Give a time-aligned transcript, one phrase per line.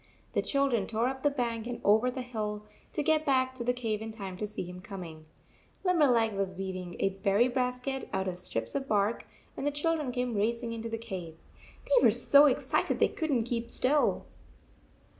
[0.33, 2.63] The children tore up the bank and over the hill
[2.93, 5.25] to get back to the cave in time to see him coming.
[5.83, 10.11] Limberleg was weaving 144 a berry basket out of strips of bark, when the children
[10.11, 11.37] came racing into the cave.
[11.85, 14.25] They were so excited they could n t keep still.